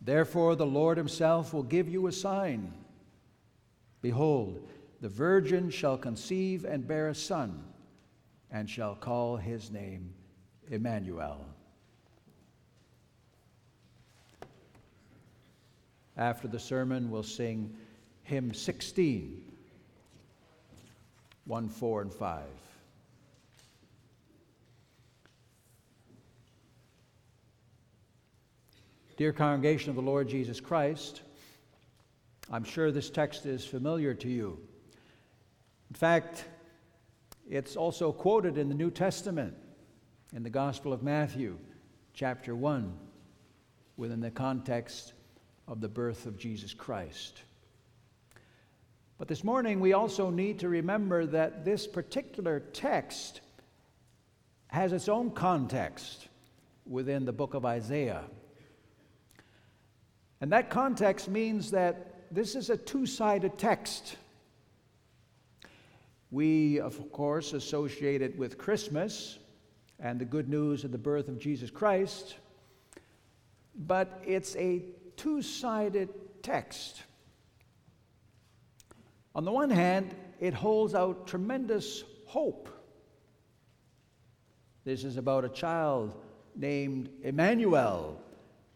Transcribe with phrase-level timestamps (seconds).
[0.00, 2.72] Therefore, the Lord himself will give you a sign.
[4.00, 4.68] Behold,
[5.00, 7.62] the virgin shall conceive and bear a son,
[8.50, 10.12] and shall call his name
[10.70, 11.44] Emmanuel.
[16.16, 17.76] After the sermon, we'll sing
[18.24, 19.42] hymn 16,
[21.44, 22.42] 1, 4, and 5.
[29.18, 31.22] Dear congregation of the Lord Jesus Christ,
[32.52, 34.60] I'm sure this text is familiar to you.
[35.90, 36.44] In fact,
[37.50, 39.54] it's also quoted in the New Testament,
[40.36, 41.58] in the Gospel of Matthew,
[42.14, 42.96] chapter 1,
[43.96, 45.14] within the context
[45.66, 47.42] of the birth of Jesus Christ.
[49.18, 53.40] But this morning, we also need to remember that this particular text
[54.68, 56.28] has its own context
[56.86, 58.22] within the book of Isaiah.
[60.40, 64.16] And that context means that this is a two sided text.
[66.30, 69.38] We, of course, associate it with Christmas
[69.98, 72.36] and the good news of the birth of Jesus Christ,
[73.74, 74.84] but it's a
[75.16, 76.08] two sided
[76.42, 77.02] text.
[79.34, 82.68] On the one hand, it holds out tremendous hope.
[84.84, 86.14] This is about a child
[86.54, 88.20] named Emmanuel,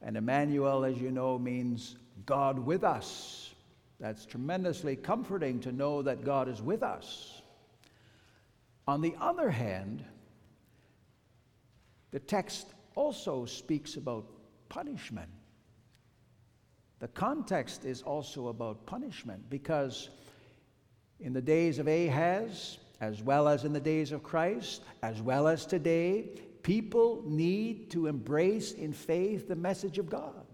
[0.03, 3.55] and Emmanuel, as you know, means God with us.
[4.00, 7.41] That's tremendously comforting to know that God is with us.
[8.89, 10.05] On the other hand,
[12.11, 14.27] the text also speaks about
[14.69, 15.30] punishment.
[16.98, 20.11] The context is also about punishment because
[21.20, 25.47] in the days of Ahaz, as well as in the days of Christ, as well
[25.47, 26.30] as today,
[26.62, 30.46] people need to embrace in faith the message of God.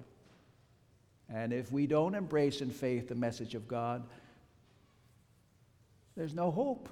[1.28, 4.06] And if we don't embrace in faith the message of God,
[6.16, 6.88] there's no hope.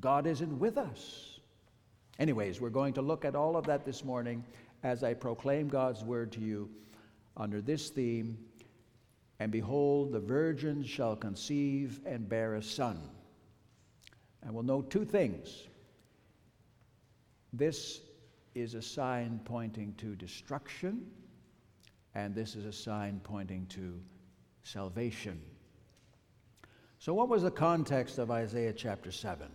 [0.00, 1.38] God isn't with us.
[2.18, 4.44] Anyways, we're going to look at all of that this morning
[4.82, 6.68] as I proclaim God's word to you
[7.36, 8.36] under this theme.
[9.38, 13.00] And behold, the virgin shall conceive and bear a son.
[14.42, 15.68] And we'll note two things.
[17.52, 18.00] This
[18.54, 21.06] is a sign pointing to destruction,
[22.14, 24.00] and this is a sign pointing to
[24.62, 25.40] salvation.
[26.98, 29.48] So, what was the context of Isaiah chapter 7?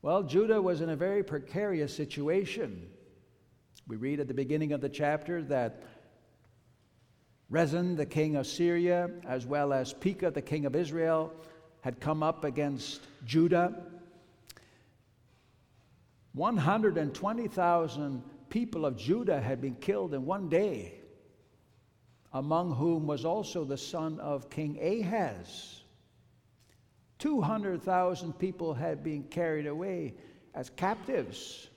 [0.00, 2.88] Well, Judah was in a very precarious situation.
[3.86, 5.82] We read at the beginning of the chapter that
[7.50, 11.32] Rezin, the king of Syria, as well as Pekah, the king of Israel,
[11.82, 13.74] had come up against Judah
[16.34, 21.00] 120,000 people of Judah had been killed in one day,
[22.32, 25.82] among whom was also the son of King Ahaz.
[27.18, 30.14] 200,000 people had been carried away
[30.54, 31.68] as captives.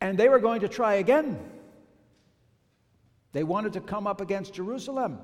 [0.00, 1.38] And they were going to try again.
[3.32, 5.18] They wanted to come up against Jerusalem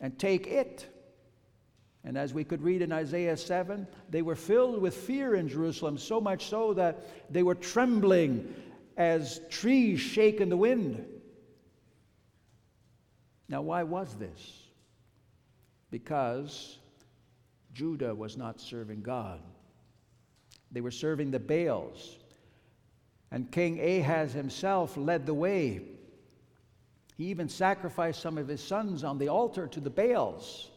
[0.00, 0.91] and take it.
[2.04, 5.98] And as we could read in Isaiah 7, they were filled with fear in Jerusalem,
[5.98, 8.54] so much so that they were trembling
[8.96, 11.04] as trees shake in the wind.
[13.48, 14.62] Now, why was this?
[15.90, 16.78] Because
[17.72, 19.40] Judah was not serving God,
[20.70, 22.18] they were serving the Baals.
[23.30, 25.80] And King Ahaz himself led the way.
[27.16, 30.68] He even sacrificed some of his sons on the altar to the Baals.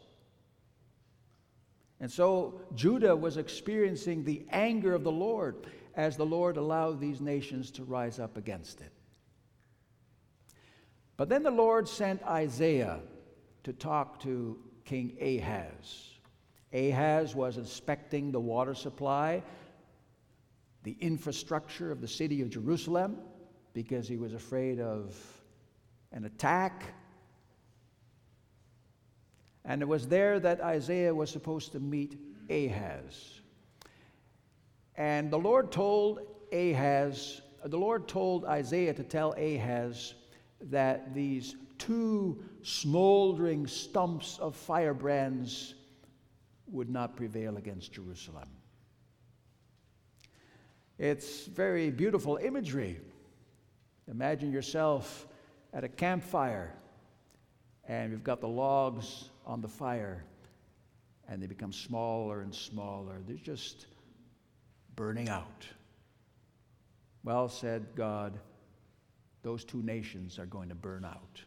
[2.00, 7.22] And so Judah was experiencing the anger of the Lord as the Lord allowed these
[7.22, 8.92] nations to rise up against it.
[11.18, 13.00] But then the Lord sent Isaiah
[13.64, 16.10] to talk to King Ahaz.
[16.74, 19.42] Ahaz was inspecting the water supply,
[20.84, 23.18] the infrastructure of the city of Jerusalem,
[23.74, 25.16] because he was afraid of
[26.12, 26.84] an attack
[29.66, 32.20] and it was there that Isaiah was supposed to meet
[32.50, 33.42] Ahaz.
[34.96, 36.20] And the Lord told
[36.54, 40.14] Ahaz, the Lord told Isaiah to tell Ahaz
[40.62, 45.74] that these two smoldering stumps of firebrands
[46.68, 48.48] would not prevail against Jerusalem.
[50.98, 53.00] It's very beautiful imagery.
[54.08, 55.28] Imagine yourself
[55.74, 56.74] at a campfire
[57.88, 60.24] and you've got the logs on the fire,
[61.28, 63.22] and they become smaller and smaller.
[63.28, 63.88] They're just
[64.96, 65.66] burning out.
[67.24, 68.40] Well, said God,
[69.42, 71.42] those two nations are going to burn out.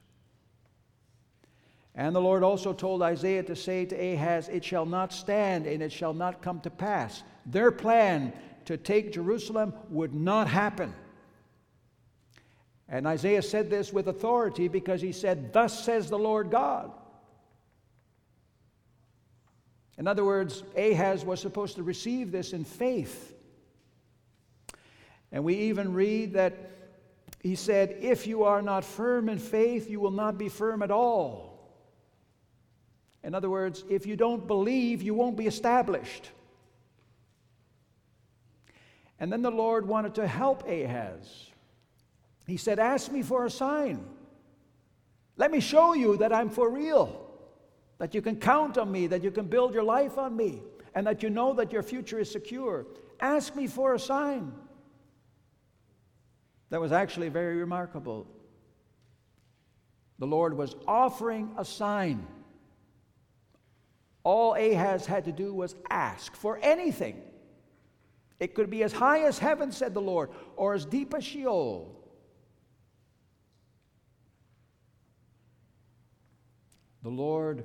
[1.94, 5.82] And the Lord also told Isaiah to say to Ahaz, It shall not stand and
[5.82, 7.24] it shall not come to pass.
[7.44, 8.32] Their plan
[8.66, 10.94] to take Jerusalem would not happen.
[12.88, 16.92] And Isaiah said this with authority because he said, Thus says the Lord God.
[19.98, 23.34] In other words, Ahaz was supposed to receive this in faith.
[25.32, 26.70] And we even read that
[27.40, 30.90] he said, If you are not firm in faith, you will not be firm at
[30.90, 31.58] all.
[33.22, 36.30] In other words, if you don't believe, you won't be established.
[39.20, 41.46] And then the Lord wanted to help Ahaz.
[42.46, 44.04] He said, Ask me for a sign.
[45.36, 47.27] Let me show you that I'm for real,
[47.98, 50.62] that you can count on me, that you can build your life on me,
[50.94, 52.86] and that you know that your future is secure.
[53.20, 54.52] Ask me for a sign.
[56.70, 58.26] That was actually very remarkable.
[60.18, 62.26] The Lord was offering a sign.
[64.24, 67.22] All Ahaz had to do was ask for anything.
[68.38, 71.94] It could be as high as heaven, said the Lord, or as deep as Sheol.
[77.02, 77.64] The Lord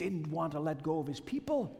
[0.00, 1.78] didn't want to let go of his people.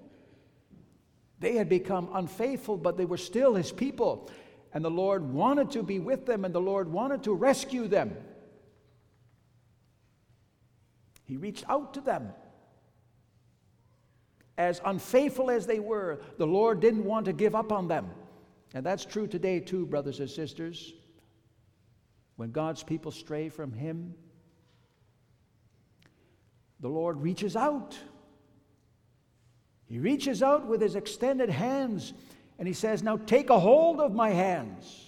[1.38, 4.30] They had become unfaithful, but they were still his people.
[4.74, 8.14] And the Lord wanted to be with them, and the Lord wanted to rescue them.
[11.24, 12.28] He reached out to them.
[14.58, 18.10] As unfaithful as they were, the Lord didn't want to give up on them.
[18.74, 20.92] And that's true today, too, brothers and sisters.
[22.36, 24.14] When God's people stray from Him,
[26.80, 27.98] the Lord reaches out.
[29.86, 32.12] He reaches out with His extended hands
[32.60, 35.06] and he says, Now take a hold of my hands.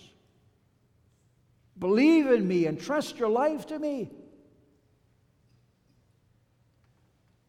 [1.79, 4.11] Believe in me and trust your life to me.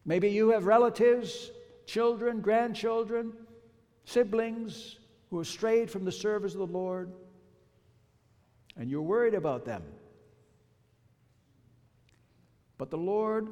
[0.04, 1.50] Maybe you have relatives,
[1.86, 3.32] children, grandchildren,
[4.04, 4.98] siblings
[5.30, 7.10] who have strayed from the service of the Lord,
[8.76, 9.82] and you're worried about them.
[12.76, 13.48] But the Lord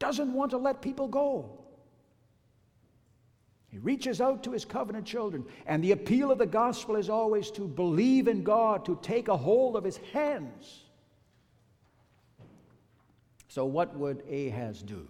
[0.00, 1.60] doesn't want to let people go.
[3.70, 5.44] He reaches out to his covenant children.
[5.66, 9.36] And the appeal of the gospel is always to believe in God, to take a
[9.36, 10.82] hold of his hands.
[13.46, 15.08] So, what would Ahaz do?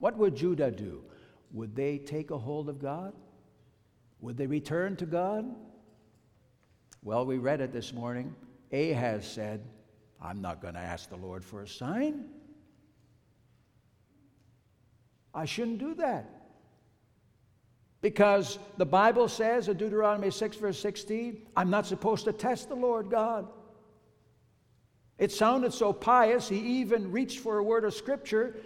[0.00, 1.04] What would Judah do?
[1.52, 3.12] Would they take a hold of God?
[4.20, 5.44] Would they return to God?
[7.04, 8.34] Well, we read it this morning.
[8.72, 9.60] Ahaz said,
[10.20, 12.30] I'm not going to ask the Lord for a sign.
[15.34, 16.28] I shouldn't do that.
[18.00, 22.74] Because the Bible says in Deuteronomy 6, verse 16, I'm not supposed to test the
[22.74, 23.46] Lord God.
[25.18, 28.56] It sounded so pious, he even reached for a word of scripture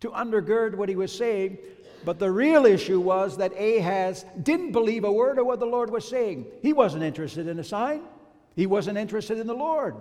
[0.00, 1.58] to undergird what he was saying.
[2.04, 5.90] But the real issue was that Ahaz didn't believe a word of what the Lord
[5.90, 6.46] was saying.
[6.60, 8.02] He wasn't interested in a sign,
[8.56, 9.94] he wasn't interested in the Lord.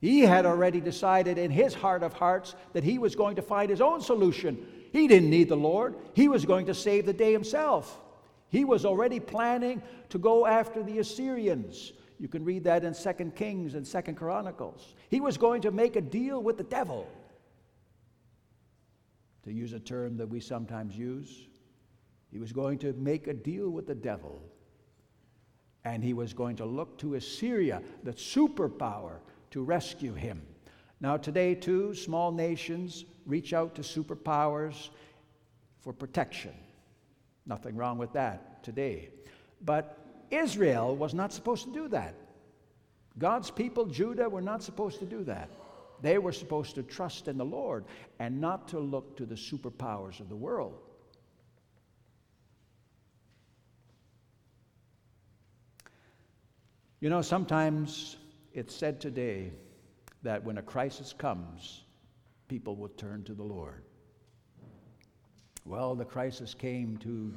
[0.00, 3.70] He had already decided in his heart of hearts that he was going to find
[3.70, 4.64] his own solution
[4.96, 8.00] he didn't need the Lord, he was going to save the day himself.
[8.48, 11.92] He was already planning to go after the Assyrians.
[12.18, 14.94] You can read that in 2 Kings and 2 Chronicles.
[15.10, 17.06] He was going to make a deal with the devil,
[19.44, 21.46] to use a term that we sometimes use.
[22.32, 24.42] He was going to make a deal with the devil.
[25.84, 29.18] And he was going to look to Assyria, the superpower,
[29.56, 30.42] to rescue him.
[31.00, 34.90] Now, today, too, small nations reach out to superpowers
[35.80, 36.52] for protection.
[37.46, 39.08] Nothing wrong with that today.
[39.62, 39.98] But
[40.30, 42.14] Israel was not supposed to do that.
[43.18, 45.48] God's people, Judah, were not supposed to do that.
[46.02, 47.86] They were supposed to trust in the Lord
[48.18, 50.74] and not to look to the superpowers of the world.
[57.00, 58.18] You know, sometimes
[58.56, 59.52] it's said today
[60.22, 61.84] that when a crisis comes,
[62.48, 63.84] people will turn to the Lord.
[65.66, 67.36] Well, the crisis came to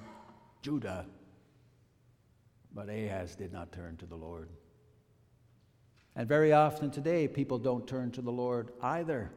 [0.62, 1.06] Judah,
[2.74, 4.48] but Ahaz did not turn to the Lord.
[6.16, 9.30] And very often today, people don't turn to the Lord either.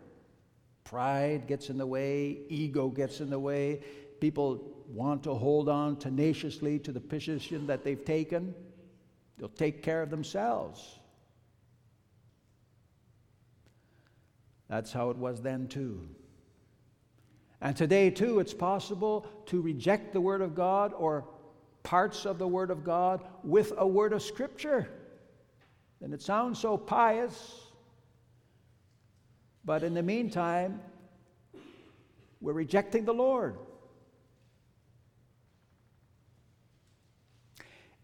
[0.85, 3.81] Pride gets in the way, ego gets in the way.
[4.21, 8.55] People want to hold on tenaciously to the position that they've taken.
[9.37, 11.01] They'll take care of themselves.
[14.73, 16.01] That's how it was then, too.
[17.61, 21.27] And today, too, it's possible to reject the Word of God or
[21.83, 24.89] parts of the Word of God with a word of Scripture.
[26.01, 27.67] And it sounds so pious.
[29.63, 30.81] But in the meantime,
[32.41, 33.59] we're rejecting the Lord.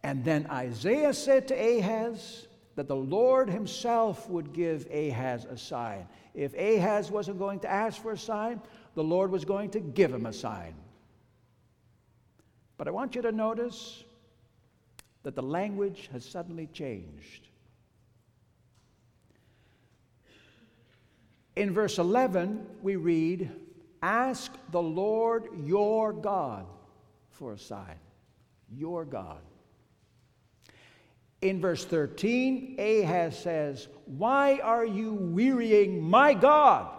[0.03, 6.07] And then Isaiah said to Ahaz that the Lord himself would give Ahaz a sign.
[6.35, 8.61] If Ahaz wasn't going to ask for a sign,
[8.95, 10.75] the Lord was going to give him a sign.
[12.77, 14.05] But I want you to notice
[15.23, 17.49] that the language has suddenly changed.
[21.57, 23.51] In verse 11, we read,
[24.01, 26.67] Ask the Lord your God
[27.31, 27.99] for a sign.
[28.71, 29.41] Your God.
[31.41, 36.91] In verse 13, Ahaz says, Why are you wearying my God?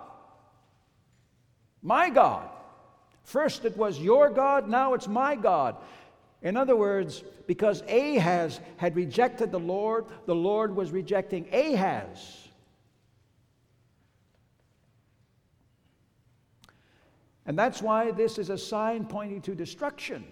[1.81, 2.50] My God.
[3.24, 5.75] First it was your God, now it's my God.
[6.41, 12.48] In other words, because Ahaz had rejected the Lord, the Lord was rejecting Ahaz.
[17.46, 20.24] And that's why this is a sign pointing to destruction.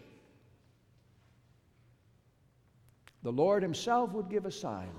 [3.27, 4.93] The Lord Himself would give a sign.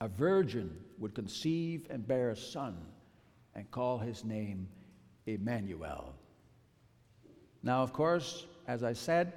[0.00, 2.76] A virgin would conceive and bear a son
[3.56, 4.68] and call his name
[5.26, 6.14] Emmanuel.
[7.64, 9.32] Now, of course, as I said,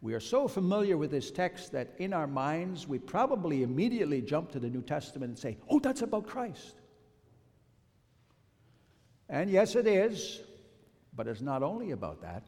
[0.00, 4.52] we are so familiar with this text that in our minds we probably immediately jump
[4.52, 6.76] to the New Testament and say, oh, that's about Christ.
[9.28, 10.42] And yes, it is.
[11.16, 12.44] But it's not only about that.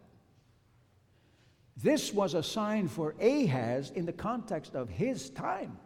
[1.76, 5.79] This was a sign for Ahaz in the context of his time.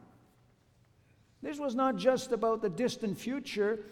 [1.42, 3.84] This was not just about the distant future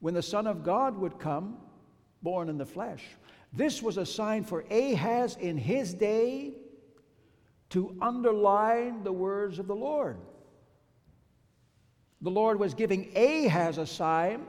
[0.00, 1.58] when the Son of God would come,
[2.22, 3.04] born in the flesh.
[3.52, 6.54] This was a sign for Ahaz in his day
[7.70, 10.16] to underline the words of the Lord.
[12.22, 14.46] The Lord was giving Ahaz a sign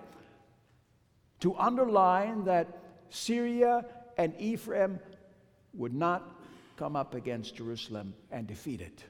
[1.39, 2.79] to underline that
[3.09, 3.85] Syria
[4.17, 4.99] and Ephraim
[5.73, 6.32] would not
[6.75, 9.03] come up against Jerusalem and defeat it.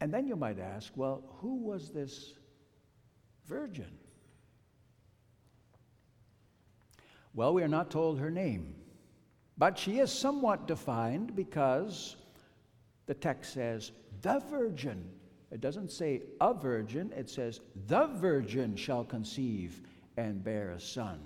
[0.00, 2.34] And then you might ask, well, who was this
[3.46, 3.98] virgin?
[7.34, 8.74] Well, we are not told her name,
[9.56, 12.16] but she is somewhat defined because
[13.06, 13.92] the text says,
[14.22, 15.08] the virgin
[15.52, 19.82] it doesn't say a virgin, it says, the virgin shall conceive
[20.16, 21.20] and bear a son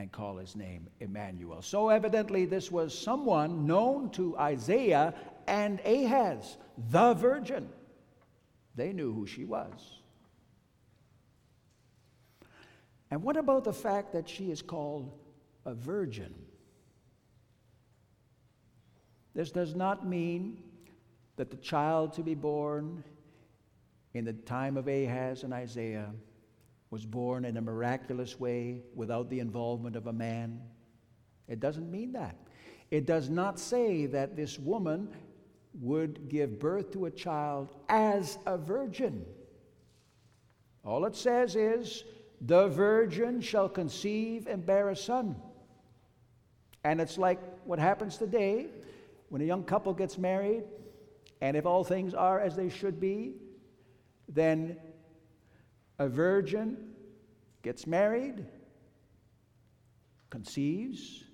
[0.00, 1.62] and call his name Emmanuel.
[1.62, 5.14] So evidently, this was someone known to Isaiah
[5.46, 6.56] and Ahaz,
[6.90, 7.68] the virgin.
[8.74, 9.72] They knew who she was.
[13.10, 15.12] And what about the fact that she is called
[15.64, 16.34] a virgin?
[19.34, 20.62] This does not mean
[21.36, 23.04] that the child to be born
[24.14, 26.10] in the time of Ahaz and Isaiah
[26.90, 30.60] was born in a miraculous way without the involvement of a man.
[31.48, 32.36] It doesn't mean that.
[32.90, 35.08] It does not say that this woman
[35.80, 39.24] would give birth to a child as a virgin.
[40.84, 42.04] All it says is,
[42.40, 45.36] the virgin shall conceive and bear a son.
[46.82, 48.66] And it's like what happens today
[49.28, 50.64] when a young couple gets married,
[51.40, 53.34] and if all things are as they should be,
[54.28, 54.76] then
[56.00, 56.78] a virgin
[57.62, 58.46] gets married,
[60.30, 61.24] conceives,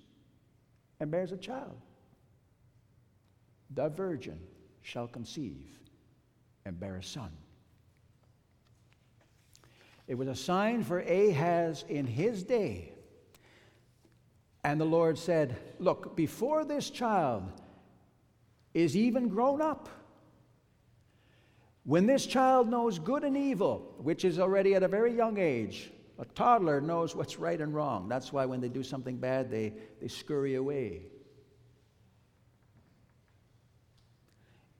[0.99, 1.81] and bears a child.
[3.73, 4.39] The virgin
[4.81, 5.79] shall conceive
[6.65, 7.31] and bear a son.
[10.05, 12.91] It was a sign for Ahaz in his day.
[14.65, 17.43] And the Lord said, Look, before this child
[18.73, 19.89] is even grown up,
[21.87, 25.89] when this child knows good and evil, which is already at a very young age,
[26.19, 28.09] a toddler knows what's right and wrong.
[28.09, 31.03] That's why when they do something bad, they, they scurry away.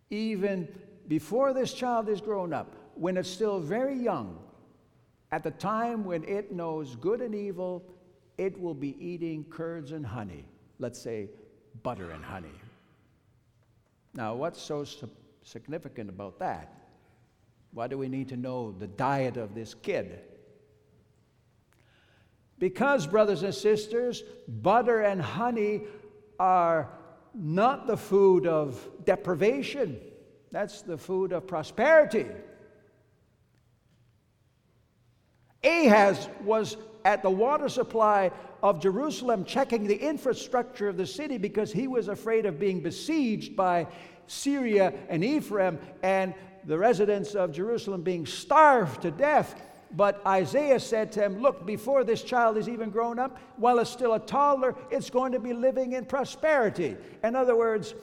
[0.10, 0.68] Even
[1.08, 4.38] before this child is grown up, when it's still very young,
[5.32, 7.86] at the time when it knows good and evil,
[8.38, 10.44] it will be eating curds and honey.
[10.78, 11.30] Let's say
[11.84, 12.60] butter and honey.
[14.14, 14.86] Now, what's so
[15.44, 16.74] significant about that?
[17.78, 20.20] Why do we need to know the diet of this kid?
[22.58, 25.82] Because, brothers and sisters, butter and honey
[26.40, 26.90] are
[27.36, 30.00] not the food of deprivation,
[30.52, 32.26] that's the food of prosperity.
[35.64, 38.32] Ahaz was at the water supply
[38.64, 43.56] of Jerusalem, checking the infrastructure of the city because he was afraid of being besieged
[43.56, 43.86] by
[44.26, 46.34] Syria and Ephraim and
[46.66, 49.56] the residents of Jerusalem being starved to death.
[49.92, 53.90] But Isaiah said to him, Look, before this child is even grown up, while it's
[53.90, 56.98] still a toddler, it's going to be living in prosperity.
[57.24, 57.94] In other words,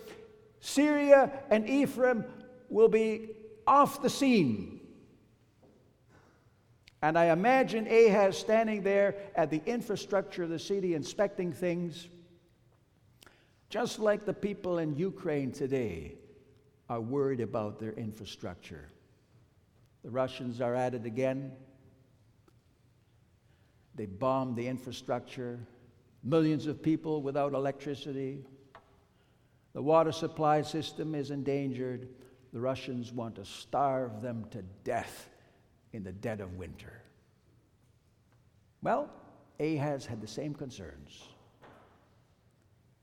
[0.61, 2.25] Syria and Ephraim
[2.71, 3.31] will be
[3.67, 4.81] off the scene.
[7.03, 12.09] And I imagine Ahaz standing there at the infrastructure of the city inspecting things,
[13.69, 16.17] just like the people in Ukraine today
[16.89, 18.89] are worried about their infrastructure.
[20.03, 21.53] The Russians are at it again.
[23.95, 25.59] They bombed the infrastructure,
[26.23, 28.45] millions of people without electricity.
[29.73, 32.09] The water supply system is endangered.
[32.53, 35.29] The Russians want to starve them to death
[35.93, 37.01] in the dead of winter.
[38.83, 39.09] Well,
[39.59, 41.29] Ahaz had the same concerns.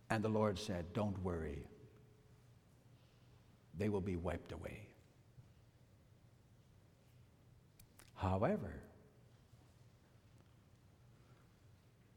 [0.09, 1.65] And the Lord said, Don't worry,
[3.81, 4.87] they will be wiped away.
[8.15, 8.71] However,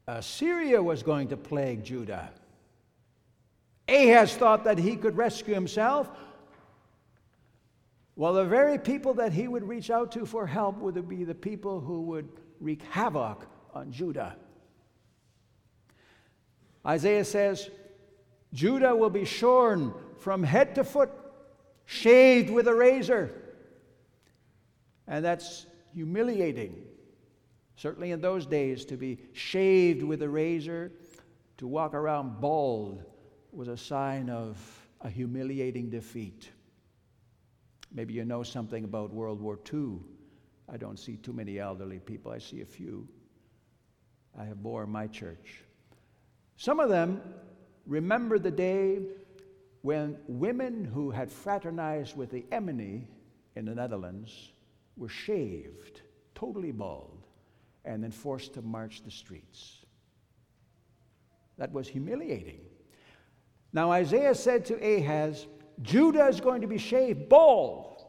[0.07, 2.29] Assyria was going to plague Judah.
[3.87, 6.09] Ahaz thought that he could rescue himself.
[8.15, 11.33] Well, the very people that he would reach out to for help would be the
[11.33, 12.29] people who would
[12.59, 14.35] wreak havoc on Judah.
[16.85, 17.71] Isaiah says,
[18.53, 21.09] Judah will be shorn from head to foot,
[21.85, 23.31] shaved with a razor.
[25.07, 26.83] And that's humiliating.
[27.75, 30.91] Certainly in those days, to be shaved with a razor,
[31.57, 33.03] to walk around bald,
[33.51, 34.57] was a sign of
[35.01, 36.49] a humiliating defeat.
[37.93, 39.99] Maybe you know something about World War II.
[40.67, 43.07] I don't see too many elderly people, I see a few.
[44.37, 45.63] I have more in my church.
[46.57, 47.21] Some of them
[47.85, 48.99] remember the day
[49.85, 53.03] when women who had fraternized with the Emini
[53.55, 54.51] in the Netherlands
[54.97, 56.01] were shaved,
[56.33, 57.27] totally bald,
[57.85, 59.85] and then forced to march the streets.
[61.59, 62.61] That was humiliating.
[63.73, 65.45] Now, Isaiah said to Ahaz,
[65.83, 68.05] Judah is going to be shaved bald.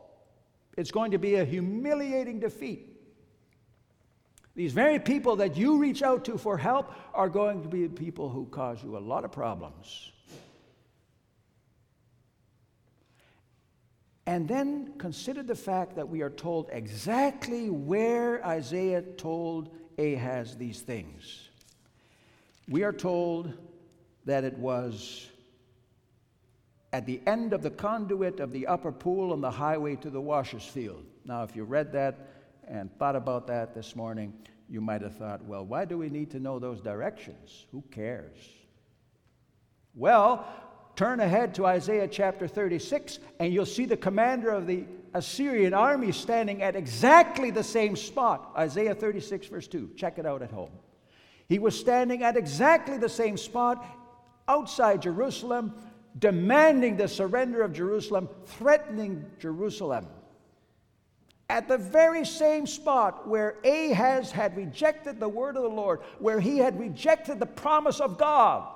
[0.78, 2.88] It's going to be a humiliating defeat.
[4.54, 7.94] These very people that you reach out to for help are going to be the
[7.94, 10.12] people who cause you a lot of problems.
[14.26, 20.80] And then consider the fact that we are told exactly where Isaiah told Ahaz these
[20.80, 21.48] things.
[22.68, 23.52] We are told
[24.24, 25.28] that it was
[26.92, 30.20] at the end of the conduit of the upper pool on the highway to the
[30.20, 31.04] washer's field.
[31.24, 32.28] Now, if you read that,
[32.68, 34.32] and thought about that this morning,
[34.68, 37.66] you might have thought, well, why do we need to know those directions?
[37.70, 38.36] Who cares?
[39.94, 40.44] Well,
[40.96, 46.10] turn ahead to Isaiah chapter 36, and you'll see the commander of the Assyrian army
[46.10, 48.50] standing at exactly the same spot.
[48.56, 49.90] Isaiah 36, verse 2.
[49.96, 50.70] Check it out at home.
[51.48, 53.84] He was standing at exactly the same spot
[54.48, 55.74] outside Jerusalem,
[56.18, 60.06] demanding the surrender of Jerusalem, threatening Jerusalem
[61.48, 66.40] at the very same spot where Ahaz had rejected the word of the Lord, where
[66.40, 68.68] he had rejected the promise of God.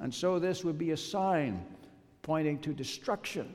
[0.00, 1.64] And so this would be a sign
[2.22, 3.54] pointing to destruction.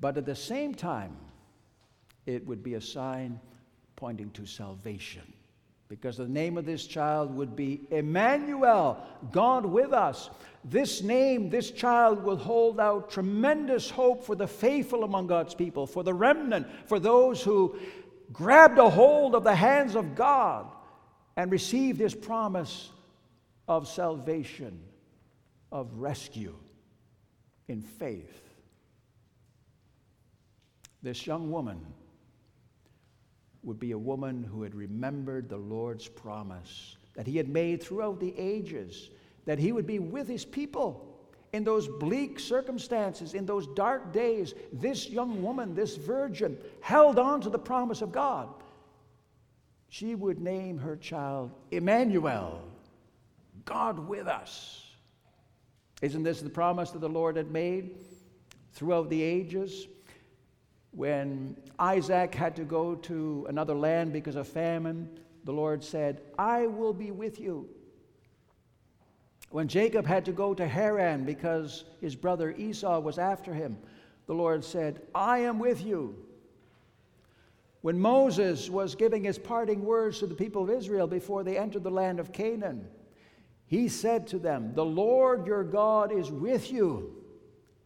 [0.00, 1.16] But at the same time,
[2.26, 3.40] it would be a sign
[3.96, 5.22] pointing to salvation
[5.88, 8.96] because the name of this child would be Emmanuel,
[9.30, 10.30] God with us.
[10.64, 15.86] This name, this child will hold out tremendous hope for the faithful among God's people,
[15.86, 17.76] for the remnant, for those who
[18.32, 20.66] grabbed a hold of the hands of God
[21.36, 22.90] and received his promise
[23.76, 24.78] of salvation,
[25.70, 26.54] of rescue
[27.68, 28.42] in faith.
[31.02, 31.80] This young woman
[33.62, 38.20] would be a woman who had remembered the Lord's promise that he had made throughout
[38.20, 39.08] the ages,
[39.46, 41.08] that he would be with his people
[41.54, 44.52] in those bleak circumstances, in those dark days.
[44.70, 48.48] This young woman, this virgin, held on to the promise of God.
[49.88, 52.62] She would name her child Emmanuel,
[53.64, 54.90] God with us.
[56.00, 57.96] Isn't this the promise that the Lord had made
[58.72, 59.86] throughout the ages?
[60.90, 65.08] When Isaac had to go to another land because of famine,
[65.44, 67.68] the Lord said, I will be with you.
[69.50, 73.76] When Jacob had to go to Haran because his brother Esau was after him,
[74.26, 76.16] the Lord said, I am with you.
[77.82, 81.82] When Moses was giving his parting words to the people of Israel before they entered
[81.82, 82.86] the land of Canaan,
[83.72, 87.16] he said to them, The Lord your God is with you.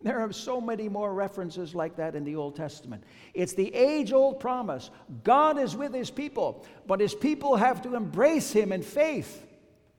[0.03, 3.05] There are so many more references like that in the Old Testament.
[3.35, 4.91] It's the age old promise
[5.23, 9.47] God is with his people, but his people have to embrace him in faith.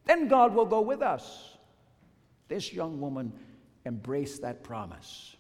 [0.03, 1.57] Then God will go with us.
[2.49, 3.31] This young woman
[3.85, 5.37] embraced that promise,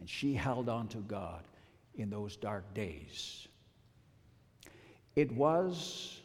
[0.00, 1.44] and she held on to God
[1.94, 3.46] in those dark days.
[5.14, 6.20] It was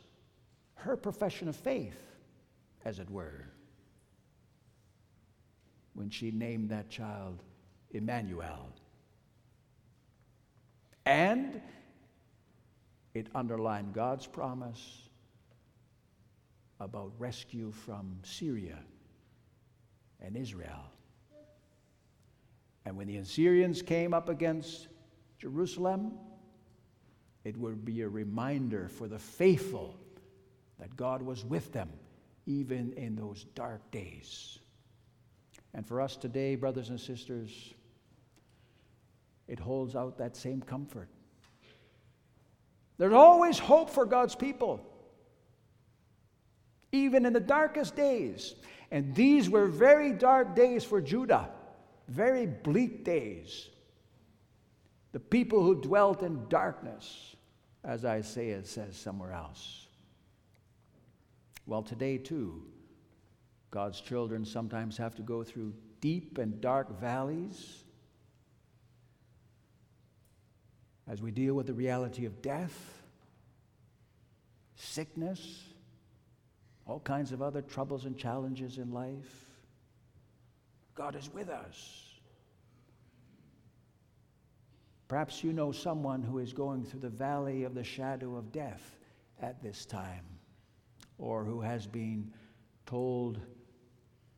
[0.73, 2.10] her profession of faith,
[2.85, 3.45] as it were,
[5.93, 7.43] when she named that child
[7.91, 8.73] Emmanuel.
[11.05, 11.61] And
[13.13, 15.09] it underlined God's promise
[16.79, 18.79] about rescue from Syria
[20.19, 20.91] and Israel.
[22.85, 24.87] And when the Assyrians came up against
[25.37, 26.13] Jerusalem,
[27.43, 29.95] it would be a reminder for the faithful
[30.79, 31.89] that God was with them
[32.45, 34.59] even in those dark days.
[35.73, 37.73] And for us today, brothers and sisters,
[39.47, 41.09] it holds out that same comfort.
[42.97, 44.81] There's always hope for God's people,
[46.91, 48.55] even in the darkest days.
[48.91, 51.49] And these were very dark days for Judah,
[52.07, 53.69] very bleak days.
[55.13, 57.35] The people who dwelt in darkness,
[57.83, 59.80] as Isaiah says somewhere else.
[61.65, 62.63] Well, today, too,
[63.69, 67.83] God's children sometimes have to go through deep and dark valleys
[71.07, 73.01] as we deal with the reality of death,
[74.75, 75.63] sickness,
[76.85, 79.45] all kinds of other troubles and challenges in life.
[80.95, 82.11] God is with us.
[85.07, 88.97] Perhaps you know someone who is going through the valley of the shadow of death
[89.41, 90.23] at this time,
[91.21, 92.33] or who has been
[92.87, 93.39] told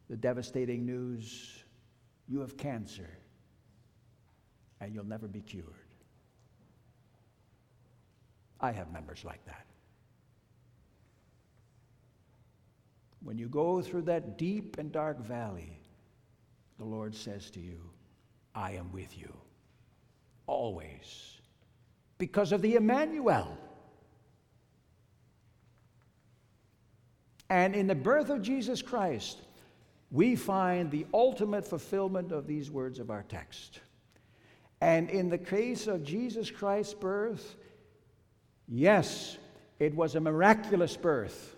[0.10, 1.64] the devastating news
[2.28, 3.10] you have cancer
[4.82, 5.66] and you'll never be cured.
[8.60, 9.66] I have members like that.
[13.22, 15.80] When you go through that deep and dark valley,
[16.78, 17.80] the Lord says to you,
[18.54, 19.34] I am with you
[20.48, 21.40] always
[22.18, 23.58] because of the Emmanuel.
[27.54, 29.38] And in the birth of Jesus Christ,
[30.10, 33.80] we find the ultimate fulfillment of these words of our text.
[34.82, 37.56] And in the case of Jesus Christ's birth,
[38.68, 39.38] yes,
[39.78, 41.56] it was a miraculous birth.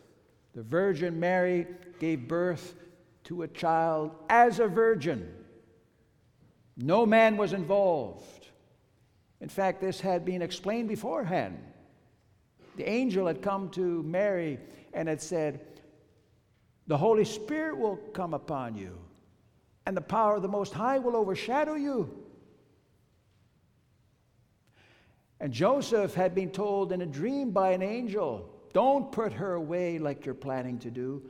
[0.53, 1.65] The Virgin Mary
[2.01, 2.75] gave birth
[3.23, 5.34] to a child as a virgin.
[6.75, 8.49] No man was involved.
[9.39, 11.58] In fact, this had been explained beforehand.
[12.75, 14.60] The angel had come to Mary
[14.91, 15.62] and had said,
[16.87, 18.97] the Holy Spirit will come upon you,
[19.85, 22.25] and the power of the Most High will overshadow you.
[25.39, 29.99] And Joseph had been told in a dream by an angel, Don't put her away
[29.99, 31.23] like you're planning to do.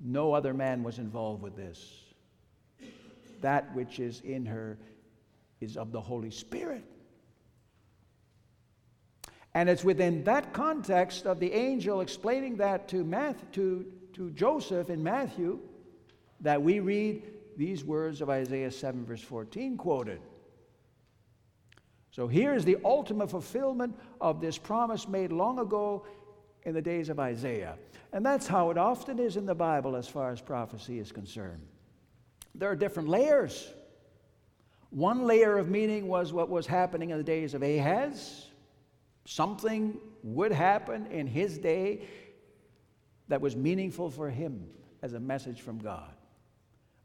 [0.00, 2.04] No other man was involved with this.
[3.40, 4.78] That which is in her
[5.60, 6.84] is of the Holy Spirit.
[9.54, 14.90] And it's within that context of the angel explaining that to, Matthew, to to Joseph
[14.90, 15.58] in Matthew
[16.42, 17.22] that we read
[17.56, 20.20] these words of Isaiah 7, verse 14 quoted.
[22.10, 26.04] So here's the ultimate fulfillment of this promise made long ago
[26.64, 27.76] in the days of Isaiah.
[28.12, 31.66] And that's how it often is in the Bible as far as prophecy is concerned.
[32.54, 33.72] There are different layers.
[34.90, 38.48] One layer of meaning was what was happening in the days of Ahaz.
[39.24, 42.02] Something would happen in his day
[43.30, 44.68] that was meaningful for him
[45.02, 46.10] as a message from God.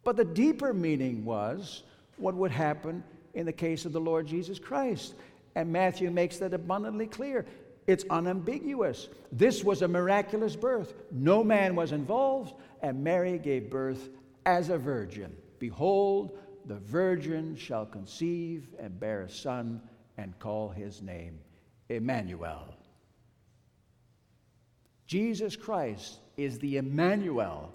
[0.04, 1.84] But the deeper meaning was
[2.18, 3.04] what would happen
[3.36, 5.14] in the case of the Lord Jesus Christ.
[5.56, 7.46] And Matthew makes that abundantly clear.
[7.88, 9.08] It's unambiguous.
[9.32, 10.94] This was a miraculous birth.
[11.12, 14.10] No man was involved, and Mary gave birth
[14.48, 15.36] as a virgin.
[15.60, 19.80] Behold, the virgin shall conceive and bear a son
[20.18, 21.40] and call his name
[21.90, 22.76] Emmanuel.
[25.08, 27.72] Jesus Christ is the Emmanuel,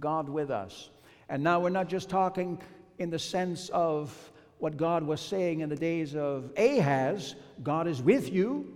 [0.00, 0.90] God with us.
[1.28, 2.60] And now we're not just talking
[2.98, 8.02] in the sense of what God was saying in the days of Ahaz God is
[8.02, 8.74] with you.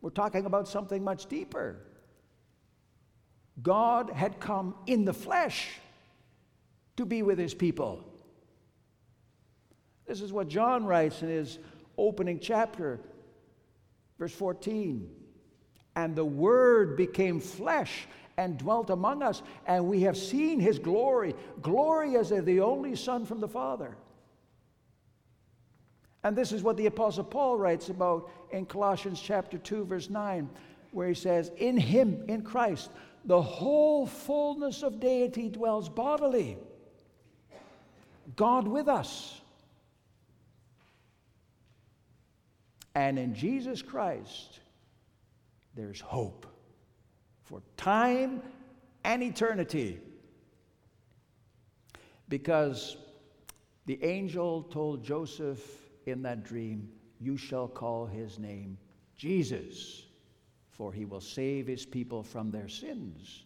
[0.00, 1.76] We're talking about something much deeper.
[3.62, 5.78] God had come in the flesh
[6.96, 8.04] to be with his people.
[10.06, 11.58] This is what John writes in his
[11.96, 13.00] opening chapter,
[14.18, 15.08] verse 14.
[15.94, 21.34] And the Word became flesh and dwelt among us, and we have seen his glory
[21.60, 23.94] glory as the only Son from the Father.
[26.24, 30.48] And this is what the Apostle Paul writes about in Colossians chapter 2, verse 9,
[30.92, 32.90] where he says, In him, in Christ,
[33.24, 36.58] the whole fullness of deity dwells bodily.
[38.36, 39.40] God with us.
[42.94, 44.60] And in Jesus Christ,
[45.74, 46.46] there's hope
[47.42, 48.42] for time
[49.04, 50.00] and eternity.
[52.28, 52.96] Because
[53.86, 55.60] the angel told Joseph
[56.06, 56.88] in that dream,
[57.20, 58.78] You shall call his name
[59.16, 60.06] Jesus,
[60.70, 63.44] for he will save his people from their sins.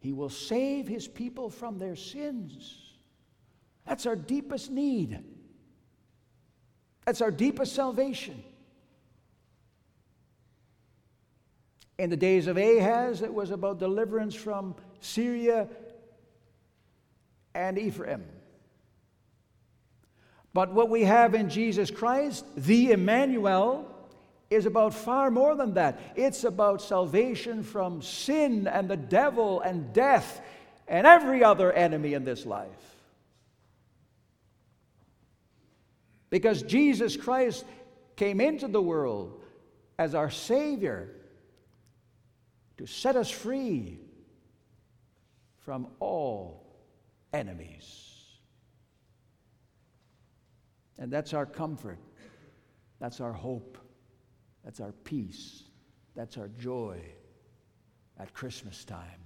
[0.00, 2.78] He will save his people from their sins.
[3.84, 5.18] That's our deepest need.
[7.04, 8.44] That's our deepest salvation.
[11.98, 15.68] In the days of Ahaz, it was about deliverance from Syria
[17.54, 18.24] and Ephraim.
[20.54, 23.94] But what we have in Jesus Christ, the Emmanuel,
[24.48, 26.00] is about far more than that.
[26.16, 30.40] It's about salvation from sin and the devil and death
[30.86, 32.68] and every other enemy in this life.
[36.30, 37.64] Because Jesus Christ
[38.16, 39.42] came into the world
[39.98, 41.10] as our Savior
[42.78, 43.98] to set us free
[45.58, 46.64] from all
[47.32, 48.04] enemies.
[50.98, 51.98] And that's our comfort,
[52.98, 53.78] that's our hope,
[54.64, 55.64] that's our peace,
[56.16, 57.00] that's our joy
[58.18, 59.20] at Christmas time.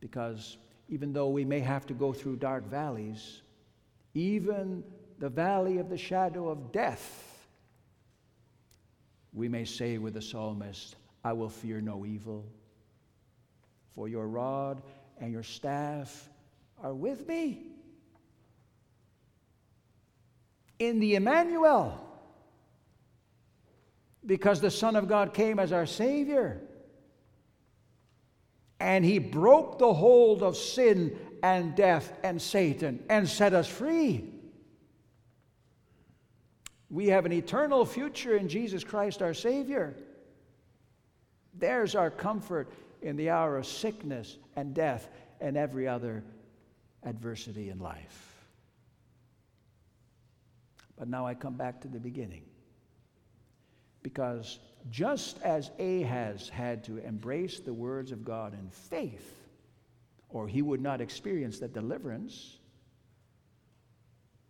[0.00, 0.58] Because
[0.88, 3.42] even though we may have to go through dark valleys,
[4.14, 4.84] even
[5.18, 7.46] the valley of the shadow of death,
[9.32, 12.46] we may say with the psalmist, I will fear no evil,
[13.96, 14.80] for your rod
[15.18, 16.28] and your staff
[16.80, 17.66] are with me.
[20.78, 22.00] In the Emmanuel,
[24.24, 26.60] because the Son of God came as our Savior.
[28.78, 34.32] And He broke the hold of sin and death and Satan and set us free.
[36.88, 39.96] We have an eternal future in Jesus Christ our Savior.
[41.58, 45.08] There's our comfort in the hour of sickness and death
[45.40, 46.24] and every other
[47.02, 48.34] adversity in life.
[50.96, 52.42] But now I come back to the beginning.
[54.02, 54.58] Because
[54.90, 59.36] just as Ahaz had to embrace the words of God in faith,
[60.28, 62.58] or he would not experience that deliverance,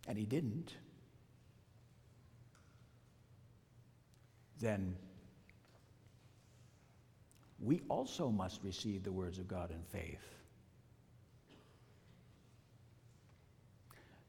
[0.07, 0.73] and he didn't,
[4.59, 4.95] then
[7.59, 10.23] we also must receive the words of God in faith.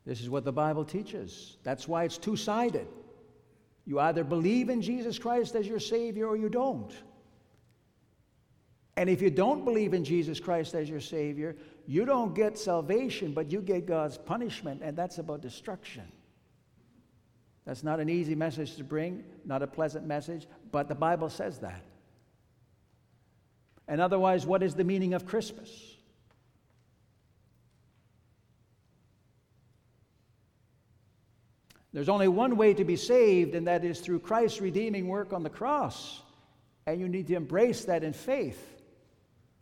[0.06, 1.58] This is what the Bible teaches.
[1.62, 2.86] That's why it's two sided.
[3.84, 6.92] You either believe in Jesus Christ as your Savior or you don't.
[8.96, 13.32] And if you don't believe in Jesus Christ as your Savior, you don't get salvation,
[13.32, 16.10] but you get God's punishment, and that's about destruction.
[17.64, 21.58] That's not an easy message to bring, not a pleasant message, but the Bible says
[21.58, 21.84] that.
[23.88, 25.70] And otherwise, what is the meaning of Christmas?
[31.92, 35.42] There's only one way to be saved, and that is through Christ's redeeming work on
[35.42, 36.20] the cross.
[36.86, 38.62] And you need to embrace that in faith.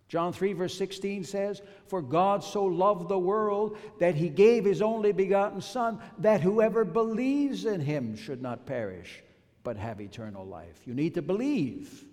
[0.08, 4.82] John 3, verse 16 says, For God so loved the world that he gave his
[4.82, 9.22] only begotten Son, that whoever believes in him should not perish,
[9.64, 10.80] but have eternal life.
[10.84, 12.04] You need to believe.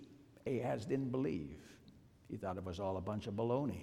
[0.46, 1.56] Ahaz didn't believe.
[2.34, 3.82] He thought it was all a bunch of baloney.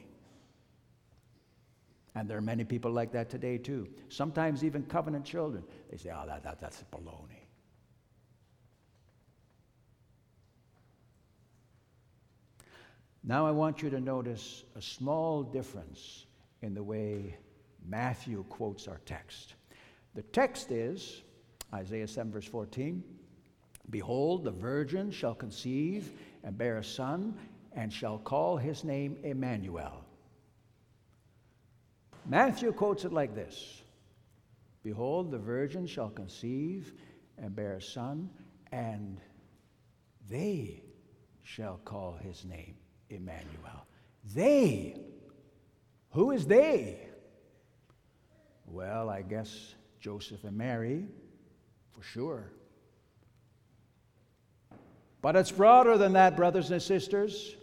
[2.16, 3.88] And there are many people like that today, too.
[4.10, 5.64] Sometimes even covenant children.
[5.90, 7.46] They say, oh, that, that, that's baloney.
[13.24, 16.26] Now I want you to notice a small difference
[16.62, 17.38] in the way
[17.88, 19.54] Matthew quotes our text.
[20.14, 21.22] The text is
[21.74, 23.02] Isaiah 7, verse 14
[23.90, 26.12] Behold, the virgin shall conceive
[26.44, 27.38] and bear a son,
[27.74, 30.04] and shall call his name Emmanuel.
[32.26, 33.82] Matthew quotes it like this
[34.84, 36.94] Behold, the virgin shall conceive
[37.38, 38.30] and bear a son,
[38.72, 39.20] and
[40.30, 40.84] they
[41.44, 42.76] shall call his name
[43.10, 43.86] Emmanuel.
[44.34, 44.96] They.
[46.12, 47.08] Who is they?
[48.66, 51.06] Well, I guess Joseph and Mary,
[51.94, 52.52] for sure.
[55.22, 57.56] But it's broader than that, brothers and sisters.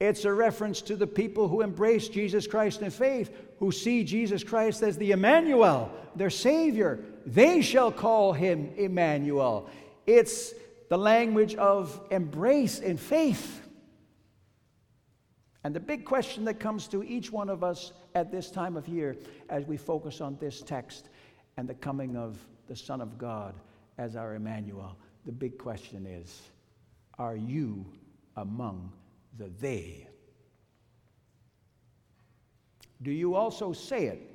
[0.00, 4.42] It's a reference to the people who embrace Jesus Christ in faith, who see Jesus
[4.42, 7.00] Christ as the Emmanuel, their Savior.
[7.26, 9.68] They shall call him Emmanuel.
[10.06, 10.54] It's
[10.88, 13.68] the language of embrace in faith.
[15.62, 18.88] And the big question that comes to each one of us at this time of
[18.88, 19.16] year
[19.50, 21.10] as we focus on this text
[21.58, 23.54] and the coming of the Son of God
[23.98, 26.40] as our Emmanuel, the big question is
[27.18, 27.84] Are you
[28.36, 28.90] among
[29.38, 30.06] the they.
[33.02, 34.30] Do you also say it?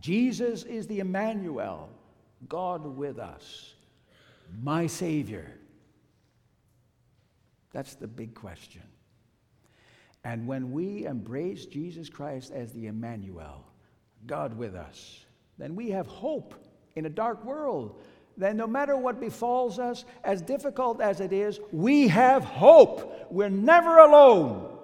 [0.00, 1.88] Jesus is the Emmanuel,
[2.48, 3.74] God with us,
[4.62, 5.58] my Savior.
[7.72, 8.82] That's the big question.
[10.24, 13.64] And when we embrace Jesus Christ as the Emmanuel,
[14.26, 15.24] God with us,
[15.56, 16.54] then we have hope
[16.96, 18.00] in a dark world
[18.36, 23.28] then no matter what befalls us, as difficult as it is, we have hope.
[23.30, 24.78] We're never alone.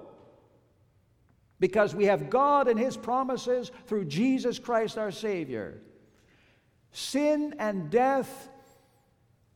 [1.60, 5.80] Because we have God and His promises through Jesus Christ our Savior.
[6.92, 8.48] Sin and death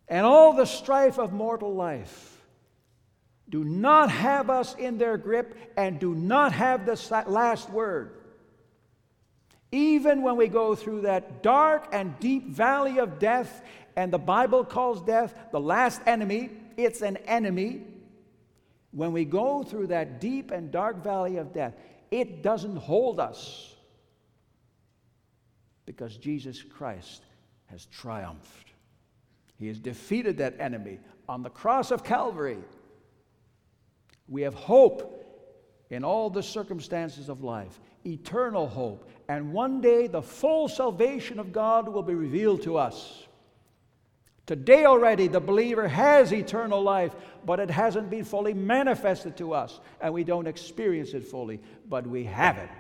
[0.08, 2.32] and all the strife of mortal life
[3.48, 8.12] do not have us in their grip and do not have the last word.
[9.72, 13.62] Even when we go through that dark and deep valley of death
[13.96, 16.50] and the Bible calls death the last enemy.
[16.76, 17.82] It's an enemy.
[18.92, 21.74] When we go through that deep and dark valley of death,
[22.10, 23.74] it doesn't hold us
[25.86, 27.22] because Jesus Christ
[27.66, 28.72] has triumphed.
[29.58, 32.58] He has defeated that enemy on the cross of Calvary.
[34.28, 35.24] We have hope
[35.90, 41.52] in all the circumstances of life, eternal hope, and one day the full salvation of
[41.52, 43.25] God will be revealed to us.
[44.46, 49.80] Today already, the believer has eternal life, but it hasn't been fully manifested to us,
[50.00, 52.70] and we don't experience it fully, but we have it.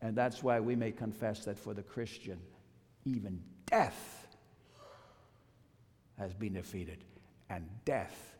[0.00, 2.40] And that's why we may confess that for the Christian,
[3.04, 4.26] even death
[6.18, 7.04] has been defeated,
[7.50, 8.36] and death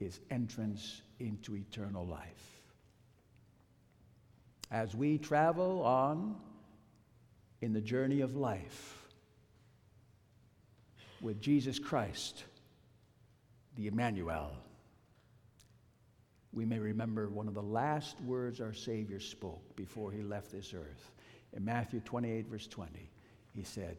[0.00, 2.62] is entrance into eternal life.
[4.70, 6.36] As we travel on
[7.60, 8.99] in the journey of life,
[11.20, 12.44] with Jesus Christ,
[13.76, 14.52] the Emmanuel,
[16.52, 20.74] we may remember one of the last words our Savior spoke before he left this
[20.74, 21.12] earth.
[21.52, 23.10] In Matthew 28, verse 20,
[23.54, 23.96] he said,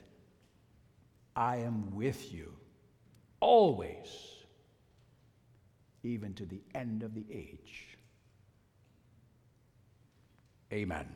[1.35, 2.53] I am with you
[3.39, 4.07] always,
[6.03, 7.97] even to the end of the age.
[10.73, 11.07] Amen.